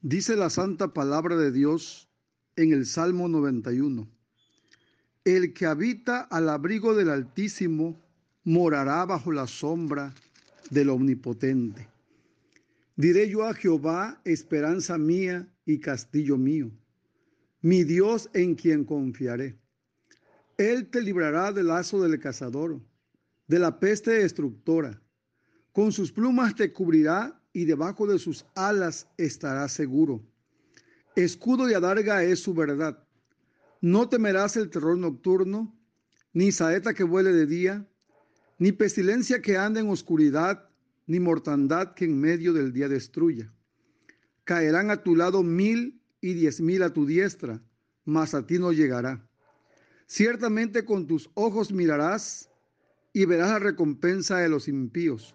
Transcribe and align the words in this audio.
Dice 0.00 0.36
la 0.36 0.48
santa 0.48 0.94
palabra 0.94 1.36
de 1.36 1.50
Dios 1.50 2.08
en 2.54 2.72
el 2.72 2.86
Salmo 2.86 3.26
91. 3.26 4.08
El 5.24 5.52
que 5.52 5.66
habita 5.66 6.20
al 6.20 6.48
abrigo 6.50 6.94
del 6.94 7.10
Altísimo 7.10 8.00
morará 8.44 9.04
bajo 9.06 9.32
la 9.32 9.48
sombra 9.48 10.14
del 10.70 10.90
Omnipotente. 10.90 11.88
Diré 12.94 13.28
yo 13.28 13.42
a 13.42 13.54
Jehová, 13.54 14.20
esperanza 14.24 14.96
mía 14.98 15.52
y 15.64 15.80
castillo 15.80 16.38
mío, 16.38 16.70
mi 17.60 17.82
Dios 17.82 18.30
en 18.34 18.54
quien 18.54 18.84
confiaré. 18.84 19.58
Él 20.58 20.88
te 20.90 21.02
librará 21.02 21.50
del 21.50 21.66
lazo 21.66 22.00
del 22.00 22.20
cazador, 22.20 22.80
de 23.48 23.58
la 23.58 23.80
peste 23.80 24.12
destructora. 24.12 25.02
Con 25.72 25.90
sus 25.90 26.12
plumas 26.12 26.54
te 26.54 26.72
cubrirá 26.72 27.37
y 27.58 27.64
debajo 27.64 28.06
de 28.06 28.20
sus 28.20 28.46
alas 28.54 29.08
estarás 29.16 29.72
seguro. 29.72 30.22
Escudo 31.16 31.68
y 31.68 31.74
adarga 31.74 32.22
es 32.22 32.38
su 32.38 32.54
verdad. 32.54 33.04
No 33.80 34.08
temerás 34.08 34.56
el 34.56 34.70
terror 34.70 34.96
nocturno, 34.96 35.76
ni 36.32 36.52
saeta 36.52 36.94
que 36.94 37.02
vuele 37.02 37.32
de 37.32 37.46
día, 37.46 37.84
ni 38.58 38.70
pestilencia 38.70 39.42
que 39.42 39.56
ande 39.56 39.80
en 39.80 39.88
oscuridad, 39.88 40.68
ni 41.08 41.18
mortandad 41.18 41.94
que 41.94 42.04
en 42.04 42.20
medio 42.20 42.52
del 42.52 42.72
día 42.72 42.88
destruya. 42.88 43.52
Caerán 44.44 44.92
a 44.92 45.02
tu 45.02 45.16
lado 45.16 45.42
mil 45.42 46.00
y 46.20 46.34
diez 46.34 46.60
mil 46.60 46.84
a 46.84 46.92
tu 46.92 47.06
diestra, 47.06 47.60
mas 48.04 48.34
a 48.34 48.46
ti 48.46 48.60
no 48.60 48.70
llegará. 48.70 49.28
Ciertamente 50.06 50.84
con 50.84 51.08
tus 51.08 51.28
ojos 51.34 51.72
mirarás 51.72 52.50
y 53.12 53.24
verás 53.24 53.50
la 53.50 53.58
recompensa 53.58 54.38
de 54.38 54.48
los 54.48 54.68
impíos. 54.68 55.34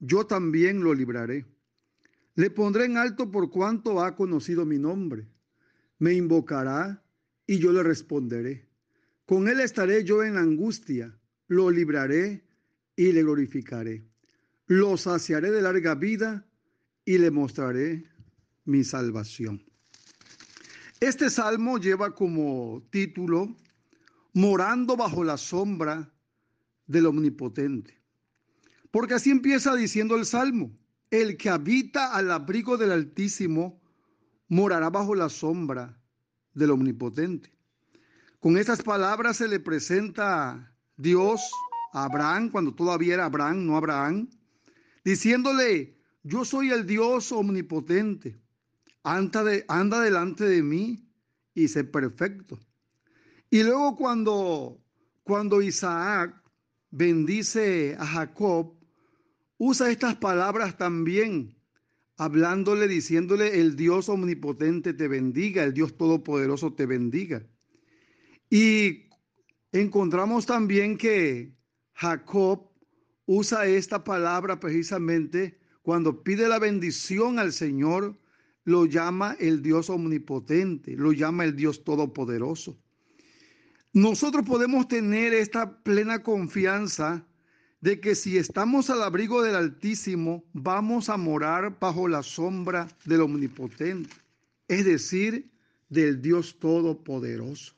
yo 0.00 0.26
también 0.26 0.82
lo 0.82 0.94
libraré. 0.94 1.46
Le 2.34 2.50
pondré 2.50 2.84
en 2.84 2.96
alto 2.96 3.30
por 3.30 3.50
cuanto 3.50 4.00
ha 4.02 4.14
conocido 4.14 4.64
mi 4.64 4.78
nombre. 4.78 5.26
Me 5.98 6.14
invocará 6.14 7.02
y 7.46 7.58
yo 7.58 7.72
le 7.72 7.82
responderé. 7.82 8.68
Con 9.26 9.48
él 9.48 9.60
estaré 9.60 10.04
yo 10.04 10.22
en 10.22 10.36
angustia, 10.36 11.18
lo 11.48 11.70
libraré 11.70 12.44
y 12.94 13.12
le 13.12 13.22
glorificaré. 13.22 14.04
Lo 14.66 14.96
saciaré 14.96 15.50
de 15.50 15.62
larga 15.62 15.94
vida 15.94 16.46
y 17.04 17.18
le 17.18 17.30
mostraré 17.30 18.04
mi 18.64 18.84
salvación. 18.84 19.64
Este 21.00 21.30
salmo 21.30 21.78
lleva 21.78 22.14
como 22.14 22.86
título 22.90 23.56
Morando 24.34 24.96
bajo 24.96 25.24
la 25.24 25.36
sombra 25.36 26.12
del 26.86 27.06
Omnipotente. 27.06 27.97
Porque 28.98 29.14
así 29.14 29.30
empieza 29.30 29.76
diciendo 29.76 30.16
el 30.16 30.26
Salmo, 30.26 30.76
el 31.12 31.36
que 31.36 31.50
habita 31.50 32.12
al 32.14 32.32
abrigo 32.32 32.76
del 32.76 32.90
Altísimo 32.90 33.80
morará 34.48 34.90
bajo 34.90 35.14
la 35.14 35.28
sombra 35.28 35.96
del 36.52 36.72
Omnipotente. 36.72 37.52
Con 38.40 38.58
estas 38.58 38.82
palabras 38.82 39.36
se 39.36 39.46
le 39.46 39.60
presenta 39.60 40.74
Dios 40.96 41.48
a 41.92 42.06
Abraham, 42.06 42.50
cuando 42.50 42.74
todavía 42.74 43.14
era 43.14 43.26
Abraham, 43.26 43.66
no 43.66 43.76
Abraham, 43.76 44.28
diciéndole, 45.04 45.96
yo 46.24 46.44
soy 46.44 46.70
el 46.70 46.84
Dios 46.84 47.30
omnipotente, 47.30 48.36
anda, 49.04 49.44
de, 49.44 49.64
anda 49.68 50.00
delante 50.00 50.42
de 50.42 50.60
mí 50.60 51.08
y 51.54 51.68
sé 51.68 51.84
perfecto. 51.84 52.58
Y 53.48 53.62
luego 53.62 53.94
cuando, 53.94 54.82
cuando 55.22 55.62
Isaac 55.62 56.34
bendice 56.90 57.94
a 57.96 58.04
Jacob, 58.04 58.74
usa 59.58 59.90
estas 59.90 60.16
palabras 60.16 60.78
también, 60.78 61.56
hablándole, 62.16 62.88
diciéndole, 62.88 63.60
el 63.60 63.76
Dios 63.76 64.08
omnipotente 64.08 64.94
te 64.94 65.08
bendiga, 65.08 65.64
el 65.64 65.74
Dios 65.74 65.96
todopoderoso 65.96 66.72
te 66.72 66.86
bendiga. 66.86 67.46
Y 68.48 69.10
encontramos 69.72 70.46
también 70.46 70.96
que 70.96 71.54
Jacob 71.92 72.70
usa 73.26 73.66
esta 73.66 74.04
palabra 74.04 74.58
precisamente 74.58 75.60
cuando 75.82 76.22
pide 76.22 76.48
la 76.48 76.58
bendición 76.58 77.38
al 77.38 77.52
Señor, 77.52 78.18
lo 78.64 78.86
llama 78.86 79.36
el 79.40 79.62
Dios 79.62 79.90
omnipotente, 79.90 80.96
lo 80.96 81.12
llama 81.12 81.44
el 81.44 81.56
Dios 81.56 81.84
todopoderoso. 81.84 82.78
Nosotros 83.92 84.44
podemos 84.46 84.86
tener 84.86 85.32
esta 85.32 85.82
plena 85.82 86.22
confianza 86.22 87.26
de 87.80 88.00
que 88.00 88.14
si 88.14 88.38
estamos 88.38 88.90
al 88.90 89.02
abrigo 89.02 89.42
del 89.42 89.54
Altísimo, 89.54 90.44
vamos 90.52 91.08
a 91.08 91.16
morar 91.16 91.78
bajo 91.78 92.08
la 92.08 92.22
sombra 92.22 92.88
del 93.04 93.20
Omnipotente, 93.20 94.14
es 94.66 94.84
decir, 94.84 95.50
del 95.88 96.20
Dios 96.20 96.58
Todopoderoso. 96.58 97.74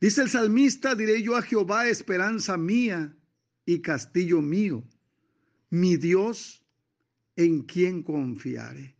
Dice 0.00 0.22
el 0.22 0.28
salmista, 0.28 0.94
diré 0.94 1.22
yo 1.22 1.36
a 1.36 1.42
Jehová, 1.42 1.88
esperanza 1.88 2.56
mía 2.56 3.16
y 3.64 3.80
castillo 3.80 4.42
mío, 4.42 4.84
mi 5.70 5.96
Dios 5.96 6.62
en 7.36 7.62
quien 7.62 8.02
confiaré. 8.02 8.94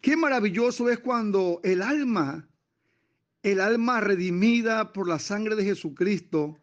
Qué 0.00 0.16
maravilloso 0.16 0.88
es 0.90 0.98
cuando 0.98 1.60
el 1.62 1.82
alma, 1.82 2.48
el 3.42 3.60
alma 3.60 4.00
redimida 4.00 4.92
por 4.92 5.08
la 5.08 5.18
sangre 5.18 5.54
de 5.54 5.64
Jesucristo, 5.64 6.58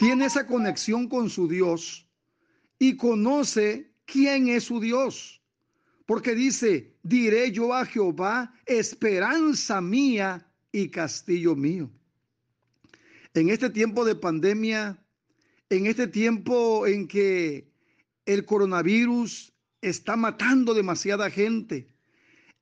tiene 0.00 0.24
esa 0.24 0.46
conexión 0.46 1.10
con 1.10 1.28
su 1.28 1.46
Dios 1.46 2.08
y 2.78 2.96
conoce 2.96 3.92
quién 4.06 4.48
es 4.48 4.64
su 4.64 4.80
Dios. 4.80 5.42
Porque 6.06 6.34
dice, 6.34 6.96
diré 7.02 7.52
yo 7.52 7.74
a 7.74 7.84
Jehová, 7.84 8.54
esperanza 8.64 9.82
mía 9.82 10.50
y 10.72 10.88
castillo 10.88 11.54
mío. 11.54 11.90
En 13.34 13.50
este 13.50 13.68
tiempo 13.68 14.06
de 14.06 14.14
pandemia, 14.14 15.04
en 15.68 15.84
este 15.84 16.06
tiempo 16.06 16.86
en 16.86 17.06
que 17.06 17.70
el 18.24 18.46
coronavirus 18.46 19.52
está 19.82 20.16
matando 20.16 20.72
demasiada 20.72 21.28
gente, 21.28 21.92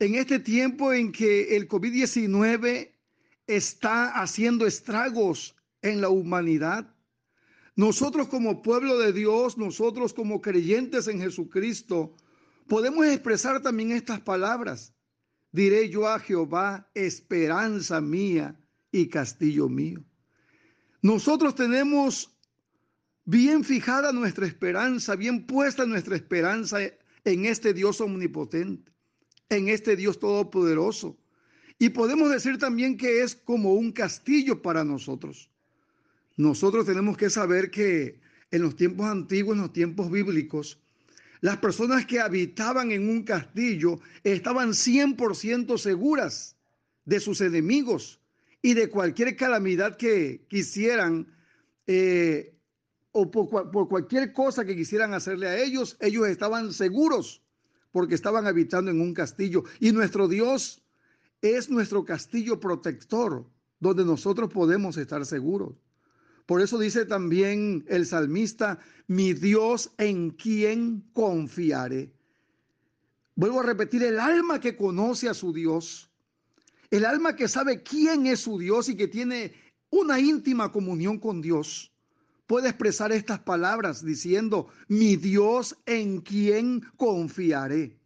en 0.01 0.17
este 0.17 0.41
tiempo 0.41 0.93
en 0.93 1.13
que 1.13 1.57
el 1.57 1.69
COVID-19 1.69 2.91
está 3.47 4.09
haciendo 4.21 4.67
estragos 4.67 5.55
en 5.83 6.01
la 6.01 6.09
humanidad, 6.09 6.98
nosotros 7.79 8.27
como 8.27 8.61
pueblo 8.61 8.99
de 8.99 9.13
Dios, 9.13 9.57
nosotros 9.57 10.13
como 10.13 10.41
creyentes 10.41 11.07
en 11.07 11.21
Jesucristo, 11.21 12.13
podemos 12.67 13.07
expresar 13.07 13.63
también 13.63 13.93
estas 13.93 14.19
palabras. 14.19 14.93
Diré 15.53 15.89
yo 15.89 16.09
a 16.09 16.19
Jehová, 16.19 16.91
esperanza 16.95 18.01
mía 18.01 18.61
y 18.91 19.07
castillo 19.07 19.69
mío. 19.69 20.03
Nosotros 21.03 21.55
tenemos 21.55 22.37
bien 23.25 23.63
fijada 23.63 24.11
nuestra 24.11 24.49
esperanza, 24.49 25.15
bien 25.15 25.47
puesta 25.47 25.87
nuestra 25.87 26.17
esperanza 26.17 26.79
en 27.23 27.45
este 27.45 27.75
Dios 27.75 28.01
omnipotente, 28.01 28.91
en 29.51 29.69
este 29.69 29.95
Dios 29.95 30.19
todopoderoso. 30.19 31.17
Y 31.79 31.91
podemos 31.91 32.29
decir 32.33 32.59
también 32.59 32.97
que 32.97 33.23
es 33.23 33.37
como 33.37 33.75
un 33.75 33.93
castillo 33.93 34.63
para 34.63 34.83
nosotros. 34.83 35.49
Nosotros 36.39 36.87
tenemos 36.87 37.17
que 37.17 37.31
saber 37.31 37.69
que 37.69 38.21
en 38.53 38.63
los 38.63 38.77
tiempos 38.77 39.07
antiguos, 39.07 39.57
en 39.57 39.63
los 39.63 39.73
tiempos 39.73 40.09
bíblicos, 40.09 40.79
las 41.41 41.59
personas 41.59 42.07
que 42.07 42.21
habitaban 42.21 42.93
en 42.93 43.11
un 43.11 43.25
castillo 43.25 43.99
estaban 44.23 44.71
100% 44.71 45.77
seguras 45.79 46.57
de 47.05 47.19
sus 47.19 47.41
enemigos 47.41 48.21
y 48.63 48.75
de 48.75 48.89
cualquier 48.89 49.37
calamidad 49.37 49.97
que 49.97 50.47
quisieran 50.49 51.27
eh, 51.89 52.55
o 53.11 53.29
por, 53.29 53.73
por, 53.73 53.89
cualquier 53.89 54.33
cosa 54.33 54.65
que 54.65 54.77
quisieran 54.77 55.15
hacerle 55.15 55.49
a 55.49 55.61
ellos, 55.61 55.97
ellos 56.01 56.29
estaban 56.29 56.73
seguros 56.73 57.43
porque 57.91 58.15
estaban 58.15 58.47
habitando 58.47 58.93
en 58.93 59.01
un 59.01 59.13
castillo. 59.13 59.65
Y 59.81 59.91
nuestro 59.91 60.29
Dios 60.29 60.83
es 61.43 61.69
nuestro 61.69 62.05
castillo 62.05 62.61
protector 62.61 63.45
donde 63.81 64.05
nosotros 64.05 64.53
podemos 64.53 64.97
estar 64.99 65.27
seguros. 65.27 65.75
Por 66.49 66.63
eso 66.63 66.79
dice 66.79 67.05
también 67.05 67.85
el 67.89 68.07
salmista, 68.07 68.79
mi 69.07 69.35
Dios 69.35 69.93
en 69.99 70.31
quien 70.31 71.05
confiaré. 71.13 72.11
Vuelvo 73.35 73.61
a 73.61 73.65
repetir, 73.65 74.03
el 74.03 74.19
alma 74.19 74.59
que 74.59 74.75
conoce 74.75 75.29
a 75.29 75.35
su 75.35 75.53
Dios, 75.53 76.11
el 76.91 77.05
alma 77.05 77.37
que 77.37 77.49
sabe 77.49 77.83
quién 77.83 78.27
es 78.27 78.41
su 78.41 78.59
Dios 78.59 78.89
y 78.89 78.97
que 78.97 79.09
tiene 79.09 79.53
una 79.91 80.19
íntima 80.21 80.73
comunión 80.73 81.19
con 81.19 81.43
Dios, 81.43 81.93
puede 82.47 82.71
expresar 82.71 83.13
estas 83.13 83.41
palabras 83.41 84.03
diciendo, 84.03 84.69
mi 84.89 85.17
Dios 85.17 85.77
en 85.85 86.23
quien 86.23 86.81
confiaré. 86.97 88.01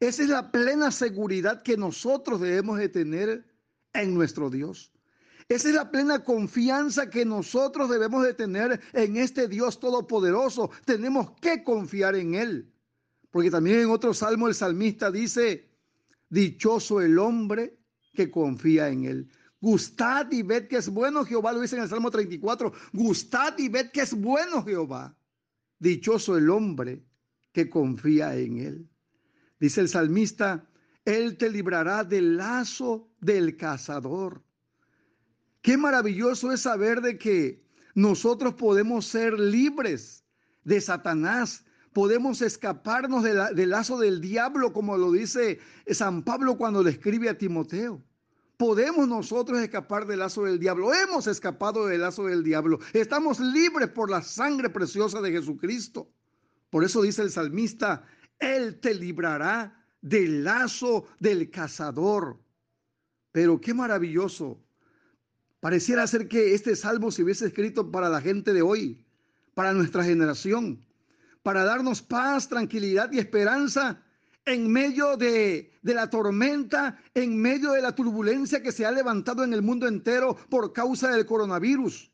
Esa 0.00 0.24
es 0.24 0.28
la 0.28 0.50
plena 0.50 0.90
seguridad 0.90 1.62
que 1.62 1.76
nosotros 1.76 2.40
debemos 2.40 2.78
de 2.78 2.88
tener 2.88 3.46
en 3.92 4.12
nuestro 4.12 4.50
Dios. 4.50 4.90
Esa 5.48 5.68
es 5.68 5.74
la 5.74 5.90
plena 5.90 6.24
confianza 6.24 7.10
que 7.10 7.24
nosotros 7.24 7.90
debemos 7.90 8.24
de 8.24 8.34
tener 8.34 8.80
en 8.92 9.16
este 9.16 9.46
Dios 9.46 9.78
todopoderoso. 9.78 10.70
Tenemos 10.84 11.32
que 11.40 11.62
confiar 11.62 12.14
en 12.16 12.34
Él. 12.34 12.72
Porque 13.30 13.50
también 13.50 13.80
en 13.80 13.90
otro 13.90 14.14
salmo 14.14 14.48
el 14.48 14.54
salmista 14.54 15.10
dice, 15.10 15.68
dichoso 16.30 17.00
el 17.00 17.18
hombre 17.18 17.78
que 18.14 18.30
confía 18.30 18.88
en 18.88 19.04
Él. 19.04 19.30
Gustad 19.60 20.30
y 20.30 20.42
ved 20.42 20.68
que 20.68 20.76
es 20.76 20.88
bueno 20.88 21.24
Jehová, 21.24 21.52
lo 21.52 21.60
dice 21.60 21.76
en 21.76 21.82
el 21.82 21.88
Salmo 21.88 22.10
34. 22.10 22.72
Gustad 22.92 23.58
y 23.58 23.68
ved 23.68 23.90
que 23.90 24.02
es 24.02 24.14
bueno 24.14 24.62
Jehová. 24.62 25.16
Dichoso 25.78 26.36
el 26.36 26.50
hombre 26.50 27.04
que 27.52 27.68
confía 27.68 28.36
en 28.36 28.58
Él. 28.58 28.90
Dice 29.58 29.80
el 29.80 29.88
salmista, 29.88 30.68
Él 31.04 31.36
te 31.36 31.50
librará 31.50 32.04
del 32.04 32.36
lazo 32.36 33.10
del 33.20 33.56
cazador. 33.56 34.42
Qué 35.64 35.78
maravilloso 35.78 36.52
es 36.52 36.60
saber 36.60 37.00
de 37.00 37.16
que 37.16 37.64
nosotros 37.94 38.52
podemos 38.52 39.06
ser 39.06 39.40
libres 39.40 40.22
de 40.62 40.78
Satanás, 40.78 41.64
podemos 41.94 42.42
escaparnos 42.42 43.22
del 43.22 43.70
lazo 43.70 43.98
del 43.98 44.20
diablo, 44.20 44.74
como 44.74 44.98
lo 44.98 45.10
dice 45.10 45.58
San 45.90 46.22
Pablo 46.22 46.58
cuando 46.58 46.82
le 46.82 46.90
escribe 46.90 47.30
a 47.30 47.38
Timoteo. 47.38 48.04
Podemos 48.58 49.08
nosotros 49.08 49.58
escapar 49.58 50.06
del 50.06 50.18
lazo 50.18 50.44
del 50.44 50.58
diablo. 50.58 50.92
Hemos 50.92 51.26
escapado 51.26 51.86
del 51.86 52.02
lazo 52.02 52.26
del 52.26 52.44
diablo. 52.44 52.78
Estamos 52.92 53.40
libres 53.40 53.88
por 53.88 54.10
la 54.10 54.20
sangre 54.20 54.68
preciosa 54.68 55.22
de 55.22 55.32
Jesucristo. 55.32 56.12
Por 56.68 56.84
eso 56.84 57.00
dice 57.00 57.22
el 57.22 57.30
salmista, 57.30 58.04
Él 58.38 58.80
te 58.80 58.92
librará 58.92 59.82
del 60.02 60.44
lazo 60.44 61.06
del 61.20 61.48
cazador. 61.48 62.38
Pero 63.32 63.58
qué 63.62 63.72
maravilloso 63.72 64.63
Pareciera 65.64 66.06
ser 66.06 66.28
que 66.28 66.52
este 66.52 66.76
salmo 66.76 67.10
se 67.10 67.22
hubiese 67.22 67.46
escrito 67.46 67.90
para 67.90 68.10
la 68.10 68.20
gente 68.20 68.52
de 68.52 68.60
hoy, 68.60 69.02
para 69.54 69.72
nuestra 69.72 70.04
generación, 70.04 70.84
para 71.42 71.64
darnos 71.64 72.02
paz, 72.02 72.50
tranquilidad 72.50 73.10
y 73.12 73.18
esperanza 73.18 74.02
en 74.44 74.70
medio 74.70 75.16
de, 75.16 75.72
de, 75.80 75.94
la 75.94 76.10
tormenta, 76.10 77.00
en 77.14 77.40
medio 77.40 77.72
de 77.72 77.80
la 77.80 77.94
turbulencia 77.94 78.62
que 78.62 78.72
se 78.72 78.84
ha 78.84 78.90
levantado 78.90 79.42
en 79.42 79.54
el 79.54 79.62
mundo 79.62 79.88
entero 79.88 80.36
por 80.50 80.74
causa 80.74 81.10
del 81.10 81.24
coronavirus. 81.24 82.12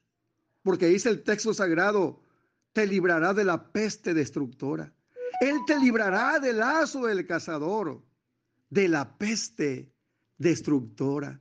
Porque 0.62 0.86
dice 0.86 1.08
el 1.08 1.24
texto 1.24 1.52
sagrado, 1.52 2.22
te 2.72 2.86
librará 2.86 3.34
de 3.34 3.42
la 3.42 3.72
peste 3.72 4.14
destructora. 4.14 4.94
Él 5.40 5.56
te 5.66 5.76
librará 5.80 6.38
del 6.38 6.58
lazo 6.58 7.04
del 7.04 7.26
cazador, 7.26 8.00
de 8.68 8.86
la 8.86 9.18
peste 9.18 9.90
destructora. 10.38 11.40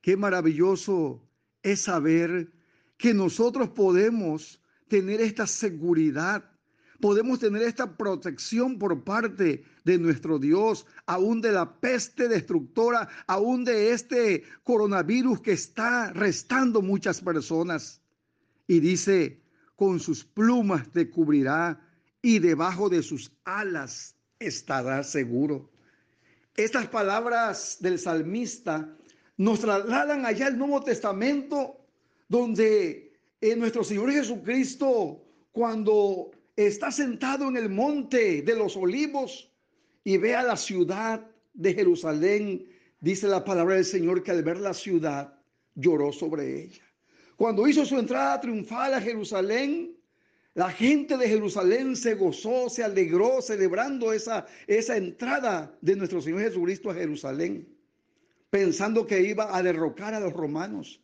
Qué 0.00 0.16
maravilloso 0.16 1.28
es 1.62 1.82
saber 1.82 2.52
que 2.96 3.14
nosotros 3.14 3.68
podemos 3.70 4.60
tener 4.88 5.20
esta 5.20 5.46
seguridad, 5.46 6.44
podemos 7.00 7.40
tener 7.40 7.62
esta 7.62 7.96
protección 7.96 8.78
por 8.78 9.02
parte 9.02 9.64
de 9.84 9.98
nuestro 9.98 10.38
Dios, 10.38 10.86
aún 11.06 11.40
de 11.40 11.52
la 11.52 11.80
peste 11.80 12.28
destructora, 12.28 13.08
aún 13.26 13.64
de 13.64 13.92
este 13.92 14.44
coronavirus 14.62 15.40
que 15.40 15.52
está 15.52 16.12
restando 16.12 16.82
muchas 16.82 17.20
personas. 17.20 18.00
Y 18.68 18.80
dice, 18.80 19.42
con 19.74 19.98
sus 19.98 20.24
plumas 20.24 20.90
te 20.92 21.10
cubrirá 21.10 21.80
y 22.22 22.38
debajo 22.38 22.88
de 22.88 23.02
sus 23.02 23.32
alas 23.44 24.14
estará 24.38 25.02
seguro. 25.02 25.70
Estas 26.56 26.86
palabras 26.86 27.78
del 27.80 27.98
salmista 27.98 28.94
nos 29.36 29.60
trasladan 29.60 30.26
allá 30.26 30.46
al 30.46 30.58
Nuevo 30.58 30.82
Testamento, 30.82 31.80
donde 32.28 33.12
en 33.40 33.58
nuestro 33.58 33.82
Señor 33.84 34.12
Jesucristo, 34.12 35.24
cuando 35.52 36.30
está 36.56 36.90
sentado 36.90 37.48
en 37.48 37.56
el 37.56 37.68
monte 37.68 38.42
de 38.42 38.56
los 38.56 38.76
olivos 38.76 39.50
y 40.04 40.16
ve 40.16 40.34
a 40.34 40.42
la 40.42 40.56
ciudad 40.56 41.26
de 41.54 41.74
Jerusalén, 41.74 42.66
dice 43.00 43.26
la 43.26 43.44
palabra 43.44 43.76
del 43.76 43.84
Señor 43.84 44.22
que 44.22 44.30
al 44.30 44.42
ver 44.42 44.58
la 44.58 44.74
ciudad 44.74 45.34
lloró 45.74 46.12
sobre 46.12 46.64
ella. 46.64 46.82
Cuando 47.36 47.66
hizo 47.66 47.84
su 47.84 47.98
entrada 47.98 48.40
triunfal 48.40 48.94
a 48.94 49.00
Jerusalén, 49.00 49.96
la 50.54 50.70
gente 50.70 51.16
de 51.16 51.28
Jerusalén 51.28 51.96
se 51.96 52.14
gozó, 52.14 52.68
se 52.68 52.84
alegró 52.84 53.40
celebrando 53.40 54.12
esa, 54.12 54.46
esa 54.66 54.96
entrada 54.96 55.76
de 55.80 55.96
nuestro 55.96 56.20
Señor 56.20 56.42
Jesucristo 56.42 56.90
a 56.90 56.94
Jerusalén 56.94 57.66
pensando 58.52 59.06
que 59.06 59.18
iba 59.22 59.56
a 59.56 59.62
derrocar 59.62 60.12
a 60.12 60.20
los 60.20 60.34
romanos. 60.34 61.00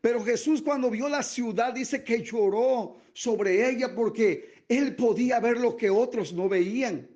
Pero 0.00 0.24
Jesús 0.24 0.62
cuando 0.62 0.90
vio 0.90 1.06
la 1.06 1.22
ciudad 1.22 1.74
dice 1.74 2.02
que 2.02 2.22
lloró 2.22 2.96
sobre 3.12 3.68
ella 3.68 3.94
porque 3.94 4.64
él 4.70 4.96
podía 4.96 5.38
ver 5.38 5.58
lo 5.58 5.76
que 5.76 5.90
otros 5.90 6.32
no 6.32 6.48
veían. 6.48 7.06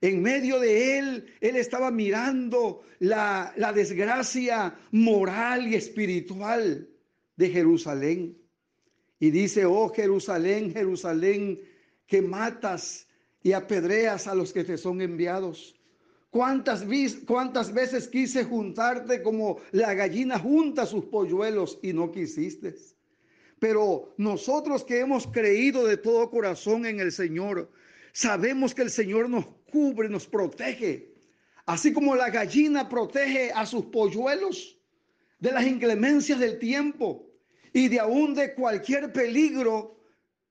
En 0.00 0.20
medio 0.20 0.58
de 0.58 0.98
él, 0.98 1.32
él 1.40 1.54
estaba 1.54 1.92
mirando 1.92 2.82
la, 2.98 3.52
la 3.56 3.72
desgracia 3.72 4.76
moral 4.90 5.68
y 5.68 5.76
espiritual 5.76 6.88
de 7.36 7.50
Jerusalén. 7.50 8.36
Y 9.20 9.30
dice, 9.30 9.64
oh 9.64 9.90
Jerusalén, 9.90 10.72
Jerusalén, 10.72 11.60
que 12.04 12.20
matas 12.20 13.06
y 13.44 13.52
apedreas 13.52 14.26
a 14.26 14.34
los 14.34 14.52
que 14.52 14.64
te 14.64 14.76
son 14.76 15.00
enviados. 15.02 15.77
¿Cuántas, 16.30 16.84
¿Cuántas 17.26 17.72
veces 17.72 18.06
quise 18.06 18.44
juntarte 18.44 19.22
como 19.22 19.60
la 19.72 19.94
gallina 19.94 20.38
junta 20.38 20.84
sus 20.84 21.06
polluelos 21.06 21.78
y 21.82 21.92
no 21.94 22.12
quisiste? 22.12 22.74
Pero 23.58 24.14
nosotros 24.18 24.84
que 24.84 25.00
hemos 25.00 25.26
creído 25.26 25.86
de 25.86 25.96
todo 25.96 26.30
corazón 26.30 26.84
en 26.84 27.00
el 27.00 27.12
Señor, 27.12 27.70
sabemos 28.12 28.74
que 28.74 28.82
el 28.82 28.90
Señor 28.90 29.28
nos 29.30 29.46
cubre, 29.72 30.08
nos 30.08 30.26
protege. 30.26 31.14
Así 31.64 31.92
como 31.92 32.14
la 32.14 32.30
gallina 32.30 32.88
protege 32.88 33.50
a 33.52 33.64
sus 33.64 33.86
polluelos 33.86 34.78
de 35.38 35.52
las 35.52 35.66
inclemencias 35.66 36.38
del 36.38 36.58
tiempo 36.58 37.26
y 37.72 37.88
de 37.88 38.00
aún 38.00 38.34
de 38.34 38.54
cualquier 38.54 39.12
peligro 39.12 39.98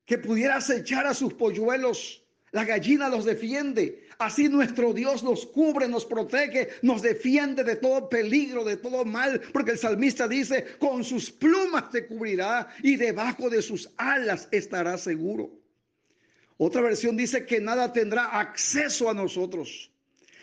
que 0.05 0.17
pudiera 0.17 0.55
acechar 0.55 1.05
a 1.05 1.13
sus 1.13 1.33
polluelos. 1.33 2.23
La 2.51 2.63
gallina 2.63 3.09
los 3.09 3.25
defiende. 3.25 4.07
Así 4.19 4.47
nuestro 4.47 4.93
Dios 4.93 5.23
nos 5.23 5.45
cubre, 5.45 5.87
nos 5.87 6.05
protege, 6.05 6.69
nos 6.81 7.01
defiende 7.01 7.63
de 7.63 7.75
todo 7.75 8.09
peligro, 8.09 8.63
de 8.63 8.77
todo 8.77 9.05
mal, 9.05 9.41
porque 9.53 9.71
el 9.71 9.77
salmista 9.77 10.27
dice, 10.27 10.65
con 10.79 11.03
sus 11.03 11.29
plumas 11.29 11.91
te 11.91 12.07
cubrirá 12.07 12.67
y 12.81 12.95
debajo 12.95 13.49
de 13.49 13.61
sus 13.61 13.89
alas 13.97 14.47
estará 14.51 14.97
seguro. 14.97 15.51
Otra 16.57 16.81
versión 16.81 17.17
dice 17.17 17.45
que 17.45 17.59
nada 17.59 17.93
tendrá 17.93 18.39
acceso 18.39 19.09
a 19.09 19.13
nosotros. 19.13 19.91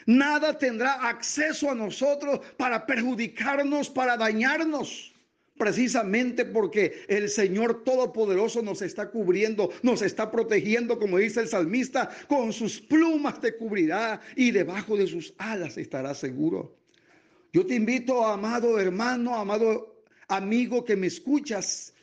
Nada 0.06 0.56
tendrá 0.58 1.08
acceso 1.08 1.70
a 1.70 1.74
nosotros 1.74 2.40
para 2.58 2.84
perjudicarnos, 2.86 3.88
para 3.88 4.16
dañarnos 4.16 5.13
precisamente 5.56 6.44
porque 6.44 7.04
el 7.08 7.28
Señor 7.28 7.84
Todopoderoso 7.84 8.62
nos 8.62 8.82
está 8.82 9.10
cubriendo, 9.10 9.70
nos 9.82 10.02
está 10.02 10.30
protegiendo, 10.30 10.98
como 10.98 11.18
dice 11.18 11.40
el 11.40 11.48
salmista, 11.48 12.10
con 12.28 12.52
sus 12.52 12.80
plumas 12.80 13.40
te 13.40 13.56
cubrirá 13.56 14.20
y 14.36 14.50
debajo 14.50 14.96
de 14.96 15.06
sus 15.06 15.32
alas 15.38 15.78
estará 15.78 16.14
seguro. 16.14 16.76
Yo 17.52 17.64
te 17.64 17.76
invito, 17.76 18.26
amado 18.26 18.80
hermano, 18.80 19.36
amado 19.36 20.02
amigo 20.26 20.84
que 20.84 20.96
me 20.96 21.06
escuchas, 21.06 21.94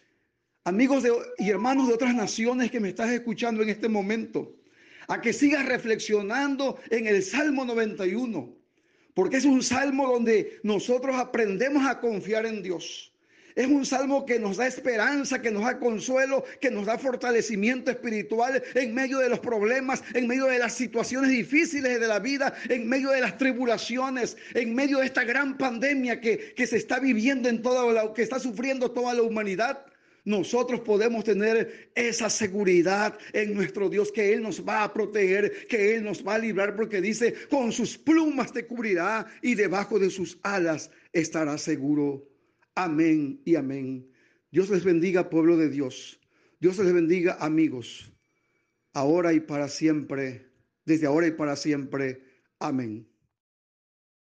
amigos 0.63 1.03
y 1.37 1.49
hermanos 1.49 1.89
de 1.89 1.95
otras 1.95 2.15
naciones 2.15 2.71
que 2.71 2.79
me 2.79 2.89
estás 2.89 3.11
escuchando 3.11 3.61
en 3.61 3.69
este 3.69 3.89
momento, 3.89 4.55
a 5.09 5.19
que 5.19 5.33
sigas 5.33 5.65
reflexionando 5.65 6.79
en 6.89 7.07
el 7.07 7.21
Salmo 7.21 7.65
91, 7.65 8.55
porque 9.13 9.37
es 9.37 9.45
un 9.45 9.61
salmo 9.61 10.09
donde 10.09 10.59
nosotros 10.63 11.17
aprendemos 11.17 11.85
a 11.85 11.99
confiar 11.99 12.45
en 12.45 12.63
Dios 12.63 13.10
es 13.55 13.67
un 13.67 13.85
salmo 13.85 14.25
que 14.25 14.39
nos 14.39 14.57
da 14.57 14.67
esperanza, 14.67 15.41
que 15.41 15.51
nos 15.51 15.63
da 15.63 15.79
consuelo, 15.79 16.43
que 16.59 16.71
nos 16.71 16.85
da 16.85 16.97
fortalecimiento 16.97 17.91
espiritual 17.91 18.61
en 18.75 18.93
medio 18.93 19.19
de 19.19 19.29
los 19.29 19.39
problemas, 19.39 20.03
en 20.13 20.27
medio 20.27 20.45
de 20.45 20.59
las 20.59 20.73
situaciones 20.73 21.31
difíciles 21.31 21.99
de 21.99 22.07
la 22.07 22.19
vida, 22.19 22.53
en 22.69 22.87
medio 22.87 23.09
de 23.09 23.21
las 23.21 23.37
tribulaciones, 23.37 24.37
en 24.53 24.75
medio 24.75 24.99
de 24.99 25.05
esta 25.05 25.23
gran 25.23 25.57
pandemia 25.57 26.21
que, 26.21 26.53
que 26.55 26.67
se 26.67 26.77
está 26.77 26.99
viviendo 26.99 27.49
en 27.49 27.61
toda 27.61 27.91
la, 27.91 28.13
que 28.13 28.21
está 28.21 28.39
sufriendo 28.39 28.91
toda 28.91 29.13
la 29.13 29.23
humanidad. 29.23 29.85
nosotros 30.23 30.81
podemos 30.81 31.23
tener 31.23 31.91
esa 31.95 32.29
seguridad 32.29 33.17
en 33.33 33.55
nuestro 33.55 33.89
Dios 33.89 34.11
que 34.11 34.33
Él 34.33 34.43
nos 34.43 34.63
va 34.63 34.83
a 34.83 34.93
proteger, 34.93 35.67
que 35.67 35.95
Él 35.95 36.03
nos 36.03 36.25
va 36.25 36.35
a 36.35 36.39
librar, 36.39 36.75
porque 36.75 37.01
dice, 37.01 37.33
con 37.49 37.71
sus 37.71 37.97
plumas 37.97 38.53
te 38.53 38.65
cubrirá 38.65 39.25
y 39.41 39.55
debajo 39.55 39.97
de 39.97 40.09
sus 40.09 40.37
alas 40.43 40.91
estará 41.11 41.57
seguro. 41.57 42.30
Amén 42.83 43.39
y 43.45 43.55
amén. 43.55 44.09
Dios 44.49 44.71
les 44.71 44.83
bendiga, 44.83 45.29
pueblo 45.29 45.55
de 45.55 45.69
Dios. 45.69 46.19
Dios 46.59 46.79
les 46.79 46.91
bendiga, 46.91 47.37
amigos, 47.39 48.11
ahora 48.93 49.33
y 49.33 49.39
para 49.39 49.67
siempre, 49.67 50.49
desde 50.83 51.05
ahora 51.05 51.27
y 51.27 51.31
para 51.31 51.55
siempre. 51.55 52.23
Amén. 52.57 53.10